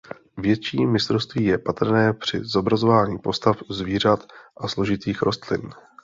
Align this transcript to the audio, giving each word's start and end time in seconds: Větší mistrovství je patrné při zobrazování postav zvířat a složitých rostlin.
Větší 0.37 0.85
mistrovství 0.85 1.45
je 1.45 1.57
patrné 1.57 2.13
při 2.13 2.39
zobrazování 2.43 3.19
postav 3.19 3.57
zvířat 3.69 4.25
a 4.57 4.67
složitých 4.67 5.21
rostlin. 5.21 5.69